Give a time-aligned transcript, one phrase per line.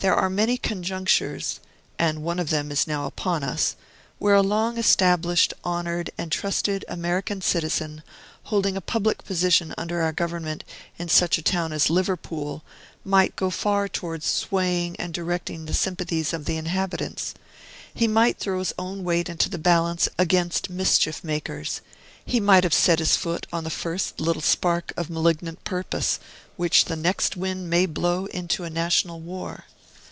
[0.00, 1.60] There are many conjunctures
[1.98, 3.74] (and one of them is now upon us)
[4.18, 8.02] where a long established, honored, and trusted American citizen,
[8.42, 10.62] holding a public position under our government
[10.98, 12.62] in such a town as Liverpool,
[13.02, 17.32] might go far towards swaying and directing the sympathies of the inhabitants.
[17.94, 21.80] He might throw his own weight into the balance against mischief makers;
[22.26, 26.18] he might have set his foot on the first little spark of malignant purpose,
[26.58, 29.64] which the next wind may blow into a national war.